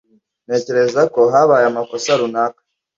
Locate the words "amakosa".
1.71-2.09